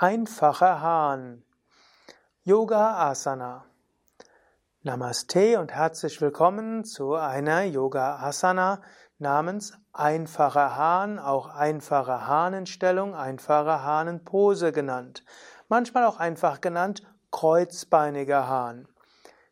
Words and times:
Einfacher 0.00 0.80
Hahn. 0.80 1.42
Yoga 2.44 3.10
Asana. 3.10 3.64
Namaste 4.82 5.58
und 5.58 5.72
herzlich 5.72 6.20
willkommen 6.20 6.84
zu 6.84 7.14
einer 7.14 7.64
Yoga 7.64 8.14
Asana 8.18 8.80
namens 9.18 9.76
Einfacher 9.92 10.76
Hahn, 10.76 11.18
auch 11.18 11.48
einfache 11.48 12.28
Hahnenstellung, 12.28 13.16
einfache 13.16 13.82
Hahnenpose 13.82 14.70
genannt. 14.70 15.24
Manchmal 15.68 16.04
auch 16.04 16.20
einfach 16.20 16.60
genannt 16.60 17.02
kreuzbeiniger 17.32 18.46
Hahn. 18.46 18.86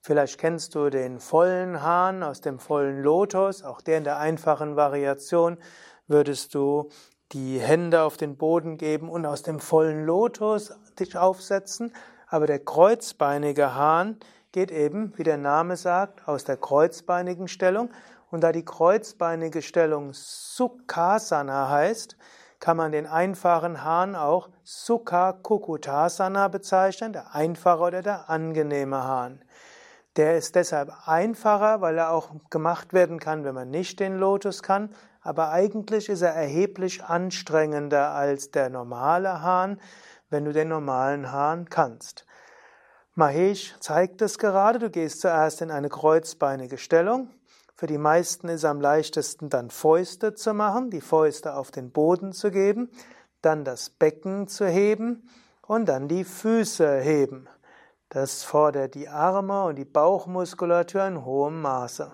Vielleicht 0.00 0.38
kennst 0.38 0.74
du 0.74 0.88
den 0.88 1.20
vollen 1.20 1.82
Hahn 1.82 2.22
aus 2.22 2.40
dem 2.40 2.60
vollen 2.60 3.02
Lotus, 3.02 3.62
auch 3.62 3.82
der 3.82 3.98
in 3.98 4.04
der 4.04 4.16
einfachen 4.16 4.74
Variation 4.74 5.58
würdest 6.06 6.54
du 6.54 6.88
die 7.32 7.60
Hände 7.60 8.02
auf 8.02 8.16
den 8.16 8.36
Boden 8.36 8.76
geben 8.76 9.08
und 9.08 9.24
aus 9.24 9.42
dem 9.42 9.60
vollen 9.60 10.04
Lotus 10.04 10.72
dich 10.98 11.16
aufsetzen. 11.16 11.92
Aber 12.26 12.46
der 12.46 12.58
kreuzbeinige 12.58 13.74
Hahn 13.74 14.18
geht 14.52 14.70
eben, 14.70 15.16
wie 15.16 15.22
der 15.22 15.36
Name 15.36 15.76
sagt, 15.76 16.26
aus 16.26 16.44
der 16.44 16.56
kreuzbeinigen 16.56 17.48
Stellung. 17.48 17.90
Und 18.30 18.42
da 18.42 18.52
die 18.52 18.64
kreuzbeinige 18.64 19.62
Stellung 19.62 20.10
Sukhasana 20.12 21.68
heißt, 21.68 22.16
kann 22.60 22.76
man 22.76 22.92
den 22.92 23.06
einfachen 23.06 23.82
Hahn 23.84 24.14
auch 24.14 24.50
Sukha 24.62 25.32
Kukutasana 25.32 26.48
bezeichnen, 26.48 27.12
der 27.12 27.34
einfache 27.34 27.80
oder 27.80 28.02
der 28.02 28.28
angenehme 28.28 29.02
Hahn. 29.02 29.42
Der 30.16 30.36
ist 30.36 30.56
deshalb 30.56 30.92
einfacher, 31.06 31.80
weil 31.80 31.96
er 31.96 32.10
auch 32.10 32.30
gemacht 32.50 32.92
werden 32.92 33.18
kann, 33.18 33.44
wenn 33.44 33.54
man 33.54 33.70
nicht 33.70 34.00
den 34.00 34.18
Lotus 34.18 34.62
kann, 34.62 34.90
aber 35.20 35.50
eigentlich 35.50 36.08
ist 36.08 36.22
er 36.22 36.34
erheblich 36.34 37.04
anstrengender 37.04 38.10
als 38.10 38.50
der 38.50 38.70
normale 38.70 39.42
Hahn, 39.42 39.80
wenn 40.30 40.44
du 40.44 40.52
den 40.52 40.68
normalen 40.68 41.30
Hahn 41.32 41.68
kannst. 41.68 42.24
Mahesh 43.14 43.74
zeigt 43.80 44.22
es 44.22 44.38
gerade, 44.38 44.78
du 44.78 44.88
gehst 44.88 45.20
zuerst 45.20 45.60
in 45.60 45.70
eine 45.70 45.88
kreuzbeinige 45.88 46.78
Stellung. 46.78 47.28
Für 47.74 47.86
die 47.86 47.98
meisten 47.98 48.48
ist 48.48 48.64
am 48.64 48.80
leichtesten 48.80 49.48
dann 49.48 49.70
Fäuste 49.70 50.34
zu 50.34 50.54
machen, 50.54 50.90
die 50.90 51.00
Fäuste 51.00 51.54
auf 51.54 51.70
den 51.70 51.90
Boden 51.90 52.32
zu 52.32 52.50
geben, 52.50 52.90
dann 53.42 53.64
das 53.64 53.90
Becken 53.90 54.48
zu 54.48 54.66
heben 54.66 55.28
und 55.66 55.86
dann 55.86 56.08
die 56.08 56.24
Füße 56.24 57.00
heben. 57.00 57.48
Das 58.08 58.42
fordert 58.42 58.94
die 58.94 59.08
Arme 59.08 59.64
und 59.64 59.76
die 59.76 59.84
Bauchmuskulatur 59.84 61.04
in 61.06 61.24
hohem 61.24 61.62
Maße. 61.62 62.12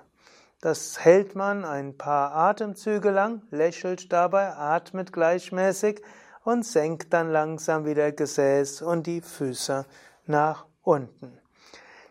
Das 0.66 0.98
hält 0.98 1.36
man 1.36 1.64
ein 1.64 1.96
paar 1.96 2.34
Atemzüge 2.34 3.12
lang, 3.12 3.42
lächelt 3.52 4.12
dabei, 4.12 4.48
atmet 4.56 5.12
gleichmäßig 5.12 6.02
und 6.42 6.66
senkt 6.66 7.12
dann 7.12 7.30
langsam 7.30 7.84
wieder 7.84 8.10
Gesäß 8.10 8.82
und 8.82 9.06
die 9.06 9.20
Füße 9.20 9.86
nach 10.24 10.66
unten. 10.82 11.38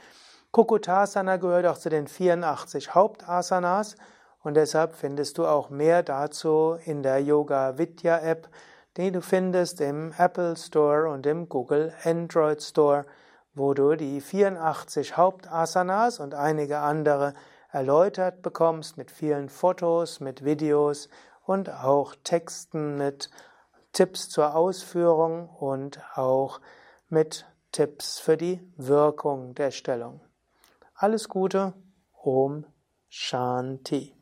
Kukutasana 0.50 1.36
gehört 1.36 1.66
auch 1.66 1.78
zu 1.78 1.88
den 1.88 2.08
84 2.08 2.94
Hauptasanas 2.94 3.96
und 4.42 4.54
deshalb 4.54 4.94
findest 4.94 5.38
du 5.38 5.46
auch 5.46 5.70
mehr 5.70 6.02
dazu 6.02 6.76
in 6.84 7.02
der 7.02 7.22
Yoga 7.22 7.78
Vidya 7.78 8.18
App, 8.18 8.50
die 8.96 9.12
du 9.12 9.22
findest 9.22 9.80
im 9.80 10.12
Apple 10.18 10.56
Store 10.56 11.08
und 11.08 11.24
im 11.26 11.48
Google 11.48 11.94
Android 12.04 12.62
Store 12.62 13.06
wo 13.56 13.72
du 13.72 13.96
die 13.96 14.20
84 14.20 15.16
Hauptasanas 15.16 16.20
und 16.20 16.34
einige 16.34 16.78
andere 16.78 17.32
erläutert 17.70 18.42
bekommst 18.42 18.98
mit 18.98 19.10
vielen 19.10 19.48
Fotos, 19.48 20.20
mit 20.20 20.44
Videos 20.44 21.08
und 21.44 21.70
auch 21.70 22.14
Texten 22.22 22.96
mit 22.96 23.30
Tipps 23.92 24.28
zur 24.28 24.54
Ausführung 24.54 25.48
und 25.48 26.00
auch 26.16 26.60
mit 27.08 27.46
Tipps 27.72 28.18
für 28.18 28.36
die 28.36 28.60
Wirkung 28.76 29.54
der 29.54 29.70
Stellung. 29.70 30.20
Alles 30.94 31.28
Gute, 31.28 31.72
Om 32.12 32.66
Shanti. 33.08 34.14